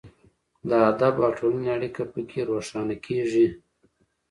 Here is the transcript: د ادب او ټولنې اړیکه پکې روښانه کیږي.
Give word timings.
د 0.67 0.71
ادب 0.91 1.13
او 1.25 1.31
ټولنې 1.39 1.69
اړیکه 1.77 2.01
پکې 2.13 2.41
روښانه 2.49 2.95
کیږي. 3.05 3.47